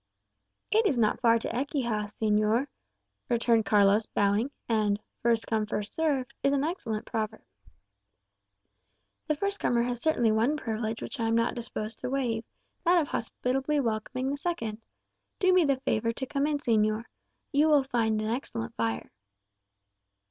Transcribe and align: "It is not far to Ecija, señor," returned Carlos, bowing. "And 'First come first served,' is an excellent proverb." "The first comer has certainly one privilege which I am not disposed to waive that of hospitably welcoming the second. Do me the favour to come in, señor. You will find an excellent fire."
"It 0.71 0.87
is 0.87 0.97
not 0.97 1.19
far 1.19 1.37
to 1.37 1.55
Ecija, 1.55 2.05
señor," 2.07 2.65
returned 3.29 3.67
Carlos, 3.67 4.07
bowing. 4.07 4.49
"And 4.67 4.99
'First 5.21 5.45
come 5.45 5.67
first 5.67 5.93
served,' 5.93 6.33
is 6.41 6.53
an 6.53 6.63
excellent 6.63 7.05
proverb." 7.05 7.43
"The 9.27 9.35
first 9.35 9.59
comer 9.59 9.83
has 9.83 10.01
certainly 10.01 10.31
one 10.31 10.57
privilege 10.57 11.03
which 11.03 11.19
I 11.19 11.27
am 11.27 11.35
not 11.35 11.53
disposed 11.53 11.99
to 11.99 12.09
waive 12.09 12.43
that 12.83 12.99
of 12.99 13.09
hospitably 13.09 13.79
welcoming 13.79 14.31
the 14.31 14.37
second. 14.37 14.81
Do 15.37 15.53
me 15.53 15.65
the 15.65 15.79
favour 15.81 16.11
to 16.13 16.25
come 16.25 16.47
in, 16.47 16.57
señor. 16.57 17.03
You 17.51 17.67
will 17.67 17.83
find 17.83 18.19
an 18.23 18.27
excellent 18.31 18.73
fire." 18.73 19.11